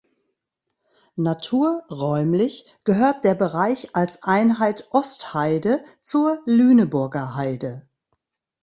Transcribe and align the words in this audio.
Naturräumlich 1.15 2.65
gehört 2.85 3.23
der 3.23 3.35
Bereich 3.35 3.95
als 3.95 4.23
Einheit 4.23 4.87
"Ostheide" 4.89 5.85
zur 6.01 6.41
Lüneburger 6.47 7.35
Heide. 7.35 7.87